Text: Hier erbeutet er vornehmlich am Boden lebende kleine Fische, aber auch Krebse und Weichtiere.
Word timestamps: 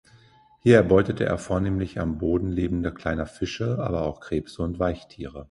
Hier 0.61 0.77
erbeutet 0.77 1.21
er 1.21 1.37
vornehmlich 1.37 1.99
am 1.99 2.17
Boden 2.17 2.49
lebende 2.49 2.91
kleine 2.91 3.27
Fische, 3.27 3.77
aber 3.83 4.01
auch 4.01 4.19
Krebse 4.19 4.63
und 4.63 4.79
Weichtiere. 4.79 5.39